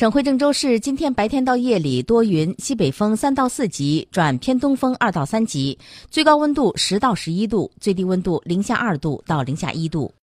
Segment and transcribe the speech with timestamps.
[0.00, 5.78] 省会郑州市今天白天到夜里多云西北风三到四级转偏东风二到三级
[6.10, 10.10] 最高温度十到十一度最低温度零下二度到零下一度。